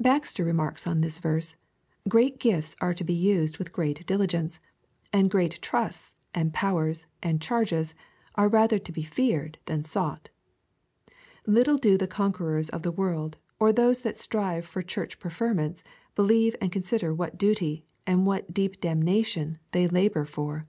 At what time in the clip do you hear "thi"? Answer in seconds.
19.70-19.86